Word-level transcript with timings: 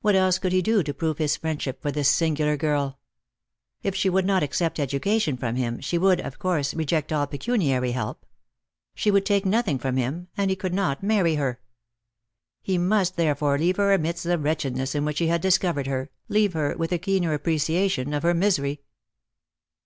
What 0.00 0.14
else 0.14 0.38
could 0.38 0.52
he 0.52 0.62
do 0.62 0.82
to 0.82 0.94
prove 0.94 1.18
his 1.18 1.36
friendship 1.36 1.82
for 1.82 1.92
this 1.92 2.08
singular 2.08 2.56
girl? 2.56 2.98
If 3.82 3.94
she 3.94 4.08
would 4.08 4.24
not 4.24 4.42
accept 4.42 4.80
education 4.80 5.36
from 5.36 5.56
him, 5.56 5.80
she 5.80 5.98
would, 5.98 6.18
of 6.22 6.38
course, 6.38 6.72
reject 6.72 7.12
all 7.12 7.26
pecuniary 7.26 7.90
help. 7.92 8.24
She 8.94 9.10
would 9.10 9.26
take 9.26 9.44
nothing 9.44 9.78
from 9.78 9.98
him; 9.98 10.28
and 10.34 10.48
he 10.48 10.56
could 10.56 10.72
not 10.72 11.02
marry 11.02 11.34
her. 11.34 11.60
He 12.62 12.78
must 12.78 13.16
therefore 13.18 13.58
leave 13.58 13.76
her 13.76 13.92
amidst 13.92 14.24
the 14.24 14.38
wretchedness 14.38 14.94
in 14.94 15.04
which 15.04 15.18
he 15.18 15.26
had 15.26 15.42
discovered 15.42 15.86
her, 15.88 16.08
leave 16.30 16.54
her 16.54 16.74
with 16.74 16.90
a 16.90 16.96
keener 16.98 17.34
appreciation 17.34 18.14
of 18.14 18.22
her 18.22 18.32
misery. 18.32 18.80